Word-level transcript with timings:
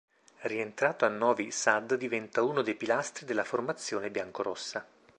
Rientrato 0.39 1.05
a 1.05 1.09
Novi 1.09 1.51
Sad 1.51 1.93
diventa 1.93 2.41
uno 2.41 2.63
dei 2.63 2.73
pilastri 2.73 3.23
della 3.23 3.43
formazione 3.43 4.09
biancorossa. 4.09 4.83